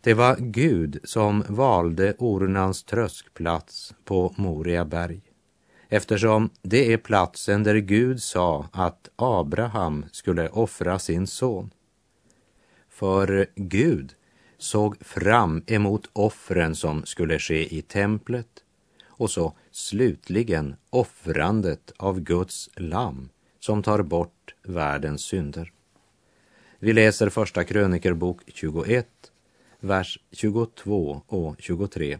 Det 0.00 0.14
var 0.14 0.36
Gud 0.38 1.00
som 1.04 1.44
valde 1.48 2.14
Ornans 2.18 2.84
tröskplats 2.84 3.94
på 4.04 4.34
Moria 4.36 4.84
berg 4.84 5.20
eftersom 5.88 6.50
det 6.62 6.92
är 6.92 6.96
platsen 6.96 7.62
där 7.62 7.76
Gud 7.76 8.22
sa 8.22 8.68
att 8.72 9.08
Abraham 9.16 10.04
skulle 10.12 10.48
offra 10.48 10.98
sin 10.98 11.26
son. 11.26 11.70
För 12.88 13.46
Gud 13.54 14.14
såg 14.58 15.04
fram 15.04 15.62
emot 15.66 16.10
offren 16.12 16.74
som 16.74 17.04
skulle 17.04 17.38
ske 17.38 17.74
i 17.74 17.82
templet 17.82 18.48
och 19.06 19.30
så 19.30 19.56
slutligen 19.70 20.76
offrandet 20.90 21.92
av 21.96 22.20
Guds 22.20 22.70
lamm 22.76 23.28
som 23.64 23.82
tar 23.82 24.02
bort 24.02 24.54
världens 24.62 25.22
synder. 25.22 25.72
Vi 26.78 26.92
läser 26.92 27.28
första 27.28 27.64
krönikerbok 27.64 28.40
21, 28.46 29.08
vers 29.80 30.18
22 30.32 31.22
och 31.26 31.56
23. 31.58 32.18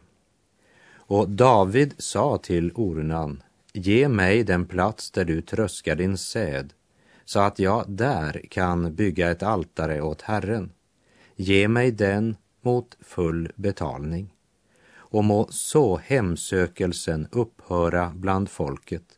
Och 0.95 1.29
David 1.29 1.95
sa 1.99 2.39
till 2.39 2.73
Ornan, 2.75 3.43
ge 3.73 4.09
mig 4.09 4.45
den 4.45 4.67
plats 4.67 5.11
där 5.11 5.25
du 5.25 5.43
tröskar 5.43 5.97
din 5.97 6.19
säd, 6.19 6.73
så 7.25 7.41
att 7.41 7.59
jag 7.59 7.85
där 7.89 8.43
kan 8.51 8.95
bygga 8.95 9.31
ett 9.31 9.43
altare 9.43 10.03
åt 10.03 10.23
Herren. 10.23 10.73
Ge 11.37 11.69
mig 11.69 11.91
den 11.91 12.37
mot 12.63 12.97
full 13.01 13.53
betalning. 13.57 14.35
Och 14.95 15.25
må 15.25 15.47
så 15.51 15.97
hemsökelsen 15.97 17.29
upphöra 17.31 18.13
bland 18.15 18.51
folket. 18.51 19.14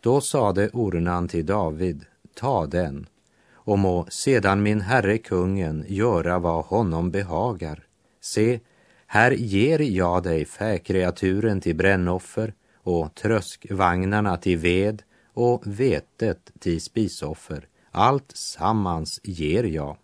Då 0.00 0.20
sade 0.20 0.70
Ornan 0.72 1.28
till 1.28 1.46
David, 1.46 2.04
ta 2.34 2.66
den 2.66 3.06
och 3.52 3.78
må 3.78 4.06
sedan 4.10 4.62
min 4.62 4.80
herre 4.80 5.18
kungen 5.18 5.84
göra 5.88 6.38
vad 6.38 6.64
honom 6.64 7.10
behagar. 7.10 7.86
Se, 8.20 8.60
här 9.06 9.30
ger 9.30 9.78
jag 9.78 10.22
dig 10.22 10.44
fäkreaturen 10.44 11.60
till 11.60 11.76
brännoffer 11.76 12.54
och 12.82 13.14
tröskvagnarna 13.14 14.36
till 14.36 14.58
ved 14.58 15.02
och 15.34 15.62
vetet 15.66 16.50
till 16.58 16.80
spisoffer. 16.80 17.66
Allt 17.90 18.32
sammans 18.36 19.20
ger 19.22 19.64
jag. 19.64 19.96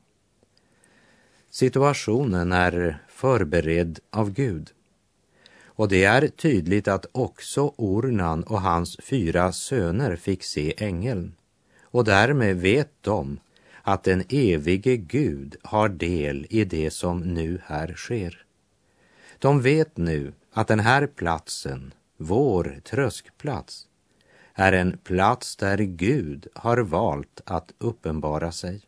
Situationen 1.50 2.52
är 2.52 3.04
förberedd 3.08 3.98
av 4.10 4.30
Gud. 4.30 4.70
Och 5.76 5.88
det 5.88 6.04
är 6.04 6.28
tydligt 6.28 6.88
att 6.88 7.06
också 7.12 7.74
Ornan 7.76 8.42
och 8.42 8.60
hans 8.60 8.96
fyra 9.02 9.52
söner 9.52 10.16
fick 10.16 10.42
se 10.42 10.74
ängeln. 10.76 11.34
Och 11.82 12.04
därmed 12.04 12.56
vet 12.56 12.90
de 13.00 13.38
att 13.82 14.04
den 14.04 14.24
evige 14.28 14.96
Gud 14.96 15.56
har 15.62 15.88
del 15.88 16.46
i 16.50 16.64
det 16.64 16.90
som 16.90 17.20
nu 17.20 17.60
här 17.64 17.94
sker. 17.94 18.44
De 19.38 19.62
vet 19.62 19.96
nu 19.96 20.32
att 20.52 20.68
den 20.68 20.80
här 20.80 21.06
platsen, 21.06 21.94
vår 22.16 22.80
tröskplats, 22.84 23.88
är 24.54 24.72
en 24.72 24.98
plats 24.98 25.56
där 25.56 25.78
Gud 25.78 26.46
har 26.54 26.78
valt 26.78 27.40
att 27.44 27.72
uppenbara 27.78 28.52
sig. 28.52 28.82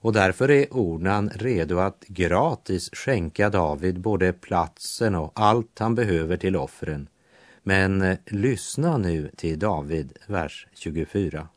Och 0.00 0.12
därför 0.12 0.50
är 0.50 0.66
Ornan 0.70 1.30
redo 1.34 1.78
att 1.78 2.04
gratis 2.08 2.90
skänka 2.92 3.50
David 3.50 4.00
både 4.00 4.32
platsen 4.32 5.14
och 5.14 5.32
allt 5.34 5.78
han 5.78 5.94
behöver 5.94 6.36
till 6.36 6.56
offren. 6.56 7.08
Men 7.62 8.02
eh, 8.02 8.18
lyssna 8.26 8.98
nu 8.98 9.30
till 9.36 9.58
David, 9.58 10.18
vers 10.26 10.66
24. 10.74 11.48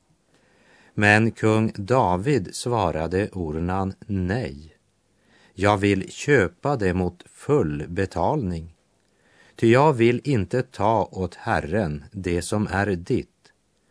Men 0.94 1.32
kung 1.32 1.72
David 1.76 2.56
svarade 2.56 3.30
Ornan 3.32 3.94
nej. 4.08 4.76
Jag 5.54 5.78
vill 5.78 6.12
köpa 6.12 6.76
det 6.76 6.94
mot 6.94 7.24
full 7.34 7.86
betalning. 7.88 8.76
Ty 9.56 9.72
jag 9.72 9.94
vill 9.94 10.22
inte 10.24 10.62
ta 10.62 11.10
åt 11.12 11.36
Herren 11.36 12.04
det 12.12 12.42
som 12.42 12.68
är 12.72 12.86
ditt 12.86 13.30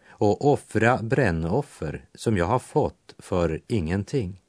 och 0.09 0.53
offra 0.53 0.99
brännoffer 1.03 2.05
som 2.15 2.37
jag 2.37 2.47
har 2.47 2.59
fått 2.59 3.15
för 3.19 3.61
ingenting. 3.67 4.42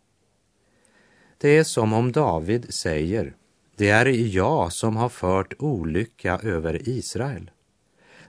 Det 1.43 1.57
är 1.57 1.63
som 1.63 1.93
om 1.93 2.11
David 2.11 2.73
säger, 2.73 3.35
det 3.75 3.89
är 3.89 4.05
jag 4.35 4.73
som 4.73 4.95
har 4.95 5.09
fört 5.09 5.53
olycka 5.59 6.39
över 6.43 6.89
Israel. 6.89 7.51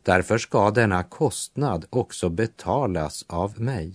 Därför 0.02 0.38
ska 0.38 0.70
denna 0.70 1.02
kostnad 1.02 1.84
också 1.90 2.28
betalas 2.28 3.24
av 3.28 3.60
mig 3.60 3.94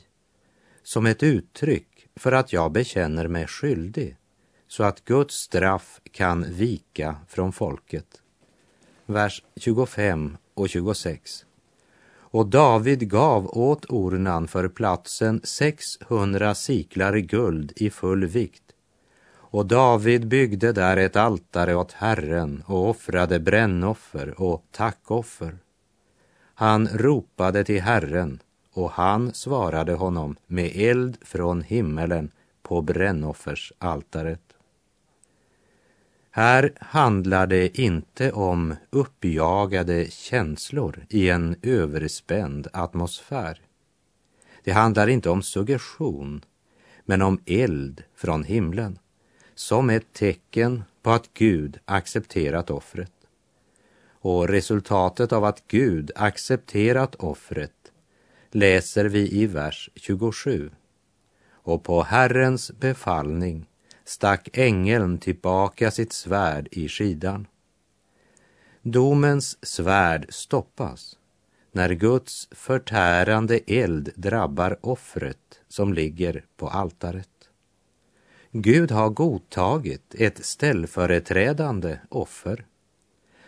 som 0.83 1.05
ett 1.05 1.23
uttryck 1.23 2.07
för 2.15 2.31
att 2.31 2.53
jag 2.53 2.71
bekänner 2.71 3.27
mig 3.27 3.47
skyldig 3.47 4.17
så 4.67 4.83
att 4.83 5.05
Guds 5.05 5.35
straff 5.35 6.01
kan 6.11 6.53
vika 6.53 7.15
från 7.27 7.53
folket. 7.53 8.21
Vers 9.05 9.43
25 9.55 10.37
och 10.53 10.69
26. 10.69 11.45
Och 12.11 12.47
David 12.47 13.09
gav 13.09 13.57
åt 13.57 13.85
Ornan 13.85 14.47
för 14.47 14.67
platsen 14.67 15.41
600 15.43 16.55
siklar 16.55 17.17
guld 17.17 17.73
i 17.75 17.89
full 17.89 18.25
vikt. 18.25 18.68
Och 19.51 19.65
David 19.65 20.27
byggde 20.27 20.73
där 20.73 20.97
ett 20.97 21.15
altare 21.15 21.75
åt 21.75 21.91
Herren 21.91 22.63
och 22.65 22.89
offrade 22.89 23.39
brännoffer 23.39 24.41
och 24.41 24.65
tackoffer. 24.71 25.57
Han 26.53 26.87
ropade 26.87 27.63
till 27.63 27.81
Herren 27.81 28.39
och 28.73 28.91
han 28.91 29.33
svarade 29.33 29.93
honom 29.93 30.35
med 30.47 30.71
eld 30.75 31.17
från 31.21 31.61
himmelen 31.61 32.31
på 32.61 32.81
brännoffersaltaret. 32.81 34.41
Här 36.31 36.73
handlar 36.79 37.47
det 37.47 37.79
inte 37.79 38.31
om 38.31 38.75
uppjagade 38.89 40.11
känslor 40.11 41.05
i 41.09 41.29
en 41.29 41.55
överspänd 41.61 42.67
atmosfär. 42.73 43.61
Det 44.63 44.71
handlar 44.71 45.07
inte 45.07 45.29
om 45.29 45.41
suggestion, 45.41 46.45
men 47.05 47.21
om 47.21 47.41
eld 47.45 48.03
från 48.15 48.43
himlen 48.43 48.99
som 49.59 49.89
ett 49.89 50.13
tecken 50.13 50.83
på 51.01 51.11
att 51.11 51.33
Gud 51.33 51.79
accepterat 51.85 52.69
offret. 52.69 53.11
Och 54.11 54.47
resultatet 54.47 55.31
av 55.31 55.43
att 55.43 55.63
Gud 55.67 56.11
accepterat 56.15 57.15
offret 57.15 57.91
läser 58.51 59.05
vi 59.05 59.41
i 59.41 59.47
vers 59.47 59.89
27. 59.95 60.71
Och 61.49 61.83
på 61.83 62.03
Herrens 62.03 62.71
befallning 62.71 63.69
stack 64.05 64.49
ängeln 64.53 65.17
tillbaka 65.17 65.91
sitt 65.91 66.13
svärd 66.13 66.67
i 66.71 66.89
skidan. 66.89 67.47
Domens 68.81 69.65
svärd 69.65 70.25
stoppas 70.29 71.17
när 71.71 71.89
Guds 71.89 72.47
förtärande 72.51 73.59
eld 73.67 74.11
drabbar 74.15 74.77
offret 74.81 75.61
som 75.67 75.93
ligger 75.93 76.45
på 76.57 76.67
altaret. 76.67 77.38
Gud 78.51 78.91
har 78.91 79.09
godtagit 79.09 80.15
ett 80.15 80.45
ställföreträdande 80.45 81.99
offer. 82.09 82.65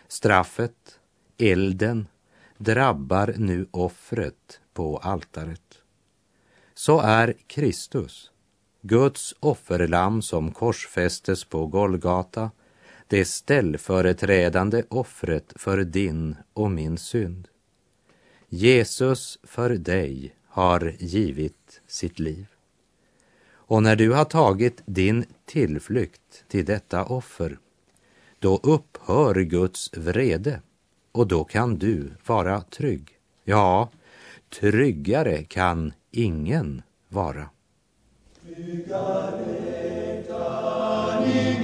Straffet, 0.08 0.98
elden, 1.38 2.06
drabbar 2.58 3.34
nu 3.36 3.66
offret 3.70 4.60
på 4.72 4.96
altaret. 4.96 5.78
Så 6.74 7.00
är 7.00 7.34
Kristus, 7.46 8.30
Guds 8.82 9.34
offerlamm 9.40 10.22
som 10.22 10.52
korsfästes 10.52 11.44
på 11.44 11.66
Golgata, 11.66 12.50
det 13.06 13.24
ställföreträdande 13.24 14.82
offret 14.88 15.52
för 15.56 15.84
din 15.84 16.36
och 16.52 16.70
min 16.70 16.98
synd. 16.98 17.48
Jesus 18.48 19.38
för 19.42 19.70
dig 19.70 20.36
har 20.46 20.94
givit 20.98 21.80
sitt 21.86 22.18
liv. 22.18 22.51
Och 23.66 23.82
när 23.82 23.96
du 23.96 24.12
har 24.12 24.24
tagit 24.24 24.82
din 24.86 25.24
tillflykt 25.44 26.44
till 26.48 26.64
detta 26.64 27.04
offer, 27.04 27.58
då 28.38 28.60
upphör 28.62 29.34
Guds 29.34 29.90
vrede 29.96 30.60
och 31.12 31.26
då 31.26 31.44
kan 31.44 31.78
du 31.78 32.10
vara 32.26 32.60
trygg. 32.60 33.08
Ja, 33.44 33.90
tryggare 34.60 35.44
kan 35.44 35.92
ingen 36.10 36.82
vara. 37.08 37.50
Tryggare 38.42 40.22
kan 40.28 41.24
ingen 41.24 41.61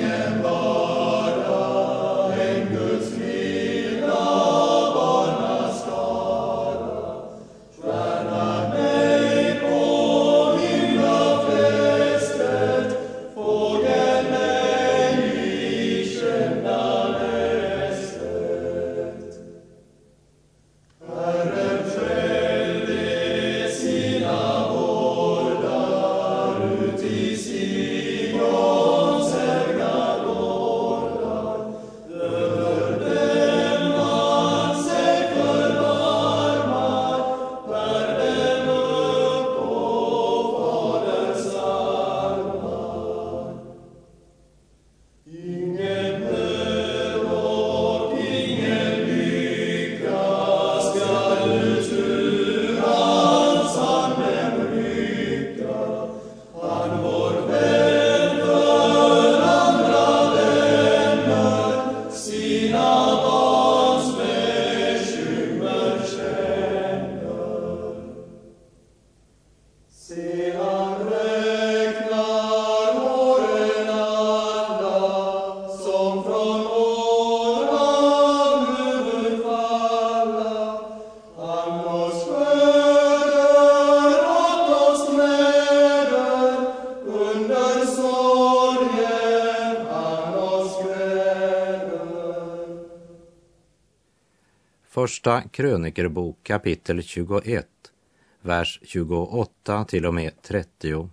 Första 95.09 95.43
krönikerbok 95.43 96.39
kapitel 96.43 97.03
21, 97.03 97.67
vers 98.41 98.81
28 98.83 99.85
till 99.85 100.07
och 100.07 100.15
med 100.15 100.43
30. 100.43 101.09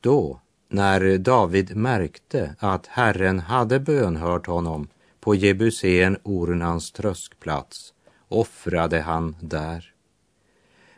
Då, 0.00 0.40
när 0.68 1.18
David 1.18 1.76
märkte 1.76 2.54
att 2.58 2.86
Herren 2.86 3.38
hade 3.38 3.80
bönhört 3.80 4.46
honom 4.46 4.88
på 5.20 5.34
Jebusén 5.34 6.18
Ornans 6.22 6.92
tröskplats, 6.92 7.94
offrade 8.28 9.00
han 9.00 9.36
där. 9.40 9.92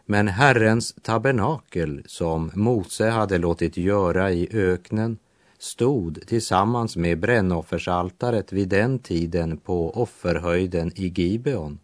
Men 0.04 0.28
Herrens 0.28 0.94
tabernakel, 1.02 2.02
som 2.06 2.50
Mose 2.54 3.08
hade 3.08 3.38
låtit 3.38 3.76
göra 3.76 4.32
i 4.32 4.48
öknen, 4.52 5.18
stod 5.58 6.26
tillsammans 6.26 6.96
med 6.96 7.18
brännoffersaltaret 7.18 8.52
vid 8.52 8.68
den 8.68 8.98
tiden 8.98 9.56
på 9.56 9.90
offerhöjden 9.90 10.92
i 10.94 11.06
Gibeon. 11.06 11.78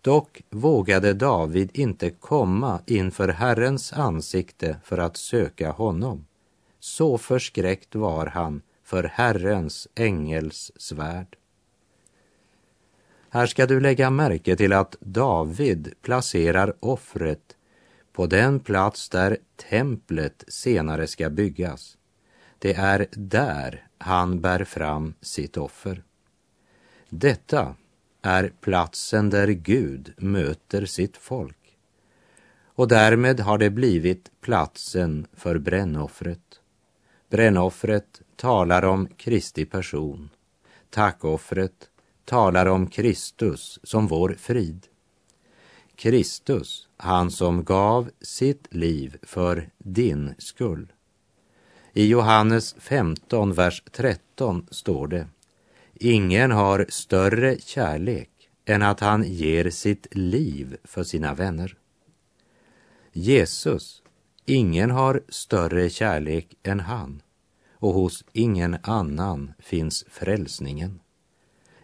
Dock 0.00 0.42
vågade 0.50 1.14
David 1.14 1.70
inte 1.74 2.10
komma 2.10 2.80
inför 2.86 3.28
Herrens 3.28 3.92
ansikte 3.92 4.76
för 4.84 4.98
att 4.98 5.16
söka 5.16 5.70
honom. 5.70 6.26
Så 6.80 7.18
förskräckt 7.18 7.94
var 7.94 8.26
han 8.26 8.62
för 8.84 9.04
Herrens 9.04 9.88
ängels 9.94 10.72
svärd. 10.76 11.36
Här 13.28 13.46
ska 13.46 13.66
du 13.66 13.80
lägga 13.80 14.10
märke 14.10 14.56
till 14.56 14.72
att 14.72 14.96
David 15.00 15.94
placerar 16.02 16.74
offret 16.80 17.56
på 18.12 18.26
den 18.26 18.60
plats 18.60 19.08
där 19.08 19.36
templet 19.70 20.44
senare 20.48 21.06
ska 21.06 21.30
byggas. 21.30 21.96
Det 22.62 22.74
är 22.74 23.06
där 23.12 23.86
han 23.98 24.40
bär 24.40 24.64
fram 24.64 25.14
sitt 25.20 25.56
offer. 25.56 26.02
Detta 27.08 27.74
är 28.22 28.52
platsen 28.60 29.30
där 29.30 29.48
Gud 29.48 30.14
möter 30.16 30.86
sitt 30.86 31.16
folk. 31.16 31.78
Och 32.64 32.88
därmed 32.88 33.40
har 33.40 33.58
det 33.58 33.70
blivit 33.70 34.30
platsen 34.40 35.26
för 35.32 35.58
brännoffret. 35.58 36.60
Brännoffret 37.30 38.22
talar 38.36 38.84
om 38.84 39.06
Kristi 39.06 39.64
person. 39.64 40.30
Tackoffret 40.90 41.90
talar 42.24 42.66
om 42.66 42.86
Kristus 42.86 43.78
som 43.82 44.06
vår 44.06 44.36
frid. 44.38 44.86
Kristus, 45.96 46.88
han 46.96 47.30
som 47.30 47.64
gav 47.64 48.10
sitt 48.20 48.74
liv 48.74 49.18
för 49.22 49.70
din 49.78 50.34
skull. 50.38 50.92
I 51.92 52.06
Johannes 52.06 52.74
15, 52.78 53.52
vers 53.54 53.82
13 53.92 54.66
står 54.70 55.06
det 55.06 55.26
Ingen 55.94 56.50
har 56.50 56.86
större 56.88 57.58
kärlek 57.58 58.30
än 58.64 58.82
att 58.82 59.00
han 59.00 59.22
ger 59.22 59.70
sitt 59.70 60.06
liv 60.10 60.76
för 60.84 61.04
sina 61.04 61.34
vänner. 61.34 61.76
Jesus, 63.12 64.02
ingen 64.44 64.90
har 64.90 65.22
större 65.28 65.90
kärlek 65.90 66.54
än 66.62 66.80
han 66.80 67.22
och 67.72 67.94
hos 67.94 68.24
ingen 68.32 68.76
annan 68.82 69.52
finns 69.58 70.04
frälsningen. 70.10 71.00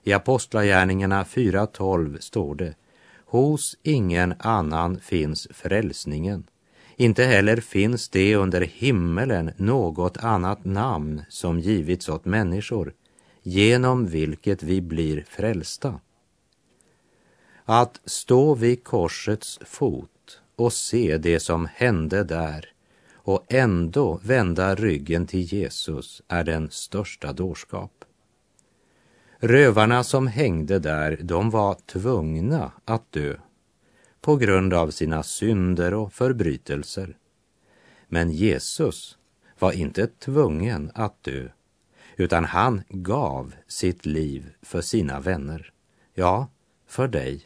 I 0.03 0.13
Apostlagärningarna 0.13 1.25
4.12 1.25 2.19
står 2.21 2.55
det 2.55 2.75
Hos 3.25 3.77
ingen 3.83 4.35
annan 4.39 5.01
finns 5.01 5.49
frälsningen. 5.51 6.47
Inte 6.97 7.25
heller 7.25 7.57
finns 7.57 8.09
det 8.09 8.35
under 8.35 8.61
himmelen 8.61 9.51
något 9.57 10.17
annat 10.17 10.65
namn 10.65 11.23
som 11.29 11.61
givits 11.61 12.09
åt 12.09 12.25
människor 12.25 12.93
genom 13.43 14.07
vilket 14.07 14.63
vi 14.63 14.81
blir 14.81 15.25
frälsta. 15.29 16.01
Att 17.65 18.01
stå 18.05 18.55
vid 18.55 18.85
korsets 18.85 19.59
fot 19.65 20.41
och 20.57 20.73
se 20.73 21.19
det 21.19 21.41
som 21.41 21.69
hände 21.75 22.25
där 22.25 22.73
och 23.15 23.45
ändå 23.49 24.21
vända 24.23 24.75
ryggen 24.75 25.27
till 25.27 25.41
Jesus 25.41 26.23
är 26.29 26.45
den 26.45 26.71
största 26.71 27.33
dårskap. 27.33 28.05
Rövarna 29.39 30.05
som 30.05 30.27
hängde 30.27 30.79
där, 30.79 31.19
de 31.23 31.51
var 31.51 31.75
tvungna 31.75 32.73
att 32.85 33.13
dö 33.13 33.35
på 34.27 34.37
grund 34.37 34.75
av 34.75 34.91
sina 34.91 35.23
synder 35.23 35.95
och 35.95 36.13
förbrytelser. 36.13 37.17
Men 38.09 38.31
Jesus 38.31 39.19
var 39.59 39.73
inte 39.73 40.07
tvungen 40.07 40.91
att 40.95 41.23
dö, 41.23 41.49
utan 42.17 42.45
han 42.45 42.83
gav 42.89 43.55
sitt 43.67 44.07
liv 44.07 44.53
för 44.63 44.81
sina 44.81 45.21
vänner. 45.21 45.73
Ja, 46.15 46.49
för 46.87 47.09
dig. 47.09 47.41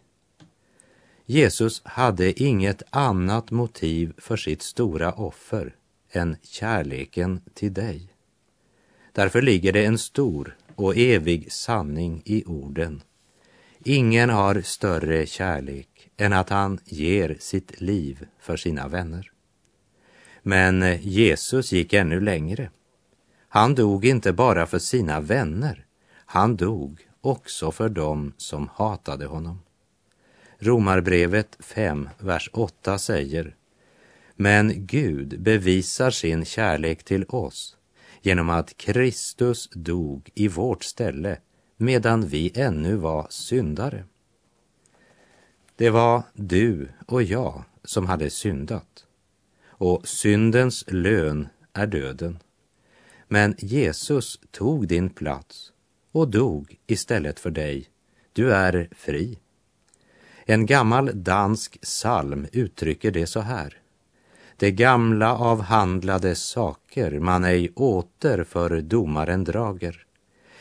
Jesus 1.27 1.83
hade 1.85 2.43
inget 2.43 2.83
annat 2.91 3.51
motiv 3.51 4.13
för 4.19 4.37
sitt 4.37 4.63
stora 4.63 5.13
offer 5.13 5.77
än 6.11 6.37
kärleken 6.43 7.41
till 7.55 7.75
dig. 7.75 8.13
Därför 9.13 9.43
ligger 9.43 9.73
det 9.73 9.85
en 9.85 9.99
stor 9.99 10.57
och 10.75 10.97
evig 10.97 11.53
sanning 11.53 12.23
i 12.25 12.45
orden. 12.45 13.03
Ingen 13.85 14.31
har 14.31 14.61
större 14.61 15.27
kärlek 15.27 15.90
än 16.21 16.33
att 16.33 16.49
han 16.49 16.79
ger 16.85 17.37
sitt 17.41 17.81
liv 17.81 18.27
för 18.39 18.57
sina 18.57 18.89
vänner. 18.89 19.31
Men 20.43 20.99
Jesus 21.01 21.73
gick 21.73 21.93
ännu 21.93 22.21
längre. 22.21 22.71
Han 23.49 23.75
dog 23.75 24.05
inte 24.05 24.33
bara 24.33 24.67
för 24.67 24.79
sina 24.79 25.21
vänner, 25.21 25.87
han 26.27 26.57
dog 26.57 27.09
också 27.21 27.73
för 27.73 27.89
dem 27.89 28.33
som 28.37 28.69
hatade 28.75 29.27
honom. 29.27 29.63
Romarbrevet 30.59 31.57
5, 31.61 32.09
vers 32.19 32.51
8 32.53 32.99
säger 32.99 33.55
Men 34.37 34.87
Gud 34.87 35.41
bevisar 35.41 36.11
sin 36.11 36.45
kärlek 36.45 37.05
till 37.05 37.25
oss 37.29 37.77
genom 38.23 38.51
att 38.51 38.77
Kristus 38.77 39.69
dog 39.73 40.31
i 40.35 40.49
vårt 40.49 40.85
ställe 40.85 41.39
medan 41.77 42.27
vi 42.27 42.53
ännu 42.55 42.97
var 42.97 43.27
syndare. 43.31 44.05
Det 45.81 45.91
var 45.91 46.23
du 46.35 46.89
och 47.07 47.23
jag 47.23 47.65
som 47.85 48.07
hade 48.07 48.31
syndat 48.31 49.05
och 49.67 50.09
syndens 50.09 50.85
lön 50.89 51.49
är 51.73 51.87
döden. 51.87 52.39
Men 53.29 53.55
Jesus 53.59 54.41
tog 54.51 54.89
din 54.89 55.11
plats 55.11 55.73
och 56.13 56.29
dog 56.29 56.77
istället 56.87 57.41
för 57.41 57.51
dig. 57.51 57.87
Du 58.33 58.53
är 58.53 58.89
fri. 58.97 59.39
En 60.45 60.67
gammal 60.67 61.11
dansk 61.15 61.81
psalm 61.81 62.47
uttrycker 62.53 63.11
det 63.11 63.27
så 63.27 63.41
här. 63.41 63.79
Det 64.57 64.71
gamla 64.71 65.37
avhandlade 65.37 66.35
saker 66.35 67.19
man 67.19 67.45
ej 67.45 67.71
åter 67.75 68.45
för 68.45 68.81
domaren 68.81 69.45
drager. 69.45 70.07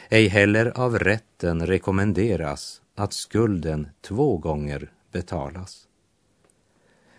Ej 0.09 0.27
heller 0.27 0.79
av 0.79 0.99
rätten 0.99 1.65
rekommenderas 1.65 2.81
att 2.95 3.13
skulden 3.13 3.87
två 4.01 4.37
gånger 4.37 4.91
betalas. 5.11 5.87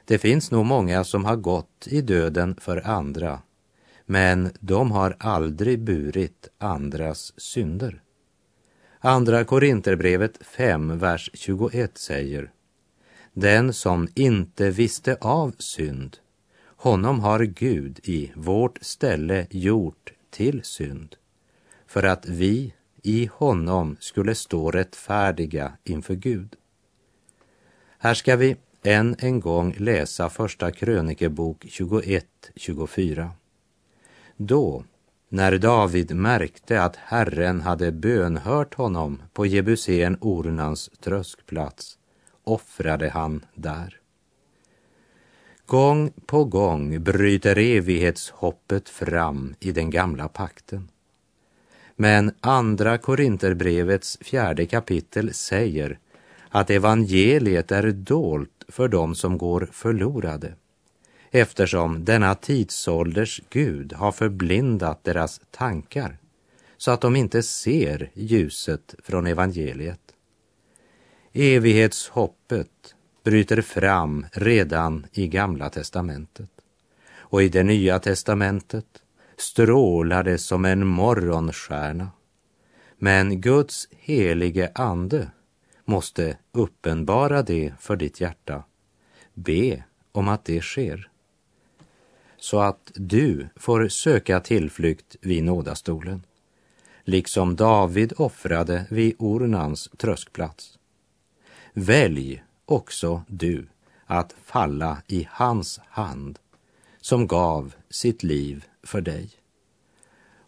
Det 0.04 0.18
finns 0.18 0.50
nog 0.50 0.66
många 0.66 1.04
som 1.04 1.24
har 1.24 1.36
gått 1.36 1.86
i 1.86 2.00
döden 2.00 2.56
för 2.60 2.86
andra, 2.86 3.42
men 4.06 4.50
de 4.60 4.90
har 4.90 5.16
aldrig 5.18 5.80
burit 5.80 6.48
andras 6.58 7.32
synder. 7.36 8.02
Andra 8.98 9.44
Korinterbrevet 9.44 10.38
5, 10.46 10.98
vers 10.98 11.30
21 11.34 11.98
säger 11.98 12.52
Den 13.32 13.72
som 13.72 14.08
inte 14.14 14.70
visste 14.70 15.16
av 15.20 15.54
synd 15.58 16.18
honom 16.80 17.20
har 17.20 17.40
Gud 17.40 18.00
i 18.02 18.32
vårt 18.34 18.78
ställe 18.82 19.46
gjort 19.50 20.12
till 20.30 20.60
synd 20.64 21.16
för 21.86 22.02
att 22.02 22.26
vi 22.26 22.74
i 23.02 23.30
honom 23.32 23.96
skulle 24.00 24.34
stå 24.34 24.70
rättfärdiga 24.70 25.72
inför 25.84 26.14
Gud. 26.14 26.56
Här 28.02 28.14
ska 28.14 28.36
vi 28.36 28.56
än 28.82 29.16
en 29.18 29.40
gång 29.40 29.74
läsa 29.78 30.30
Första 30.30 30.70
krönikebok 30.70 31.64
21-24. 31.64 33.28
Då, 34.36 34.84
när 35.28 35.58
David 35.58 36.14
märkte 36.14 36.82
att 36.82 36.96
Herren 36.96 37.60
hade 37.60 37.92
bönhört 37.92 38.74
honom 38.74 39.22
på 39.32 39.46
Jebusén 39.46 40.16
Ornans 40.20 40.90
tröskplats, 41.00 41.98
offrade 42.44 43.08
han 43.08 43.44
där. 43.54 44.00
Gång 45.66 46.12
på 46.26 46.44
gång 46.44 47.02
bryter 47.02 47.58
evighetshoppet 47.58 48.88
fram 48.88 49.54
i 49.60 49.72
den 49.72 49.90
gamla 49.90 50.28
pakten. 50.28 50.88
Men 51.96 52.34
andra 52.40 52.98
Korinterbrevets 52.98 54.18
fjärde 54.20 54.66
kapitel 54.66 55.34
säger 55.34 55.98
att 56.50 56.70
evangeliet 56.70 57.72
är 57.72 57.92
dolt 57.92 58.64
för 58.68 58.88
dem 58.88 59.14
som 59.14 59.38
går 59.38 59.68
förlorade 59.72 60.54
eftersom 61.30 62.04
denna 62.04 62.34
tidsålders 62.34 63.40
Gud 63.50 63.92
har 63.92 64.12
förblindat 64.12 65.04
deras 65.04 65.40
tankar 65.50 66.18
så 66.76 66.90
att 66.90 67.00
de 67.00 67.16
inte 67.16 67.42
ser 67.42 68.10
ljuset 68.14 68.94
från 69.04 69.26
evangeliet. 69.26 70.00
Evighetshoppet 71.32 72.94
bryter 73.24 73.62
fram 73.62 74.26
redan 74.32 75.06
i 75.12 75.28
Gamla 75.28 75.70
testamentet. 75.70 76.50
Och 77.12 77.42
i 77.42 77.48
det 77.48 77.62
Nya 77.62 77.98
testamentet 77.98 78.86
strålar 79.36 80.24
det 80.24 80.38
som 80.38 80.64
en 80.64 80.86
morgonstjärna. 80.86 82.08
Men 82.98 83.40
Guds 83.40 83.88
helige 83.90 84.70
ande 84.74 85.30
måste 85.90 86.36
uppenbara 86.52 87.42
det 87.42 87.74
för 87.80 87.96
ditt 87.96 88.20
hjärta. 88.20 88.64
Be 89.34 89.84
om 90.12 90.28
att 90.28 90.44
det 90.44 90.60
sker. 90.60 91.10
Så 92.36 92.60
att 92.60 92.92
du 92.94 93.48
får 93.56 93.88
söka 93.88 94.40
tillflykt 94.40 95.16
vid 95.20 95.44
nådastolen, 95.44 96.22
liksom 97.04 97.56
David 97.56 98.12
offrade 98.16 98.86
vid 98.90 99.14
Ornans 99.18 99.90
tröskplats. 99.96 100.78
Välj 101.72 102.44
också 102.64 103.22
du 103.28 103.66
att 104.06 104.34
falla 104.44 105.02
i 105.06 105.28
hans 105.30 105.80
hand 105.88 106.38
som 107.00 107.26
gav 107.26 107.74
sitt 107.90 108.22
liv 108.22 108.64
för 108.82 109.00
dig. 109.00 109.30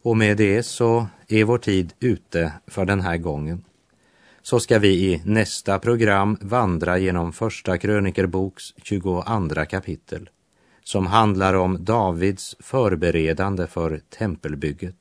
Och 0.02 0.16
med 0.16 0.36
det 0.36 0.62
så 0.62 1.06
är 1.28 1.44
vår 1.44 1.58
tid 1.58 1.94
ute 2.00 2.52
för 2.66 2.84
den 2.84 3.00
här 3.00 3.16
gången. 3.16 3.64
Så 4.42 4.60
ska 4.60 4.78
vi 4.78 4.88
i 4.88 5.22
nästa 5.24 5.78
program 5.78 6.38
vandra 6.40 6.98
genom 6.98 7.32
Första 7.32 7.78
krönikerboks 7.78 8.74
22 8.82 9.22
kapitel 9.70 10.30
som 10.84 11.06
handlar 11.06 11.54
om 11.54 11.84
Davids 11.84 12.56
förberedande 12.58 13.66
för 13.66 14.00
tempelbygget. 14.18 14.96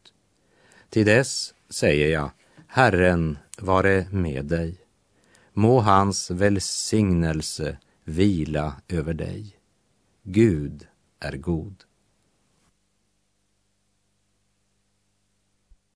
Till 0.90 1.06
dess 1.06 1.54
säger 1.70 2.08
jag, 2.08 2.32
Herren 2.68 3.38
vare 3.58 4.08
med 4.12 4.46
dig. 4.46 4.78
Må 5.54 5.80
hans 5.80 6.32
välsignelse 6.32 7.78
vila 8.04 8.76
över 8.88 9.14
dig. 9.14 9.56
Gud 10.24 10.88
är 11.20 11.38
god. 11.38 11.84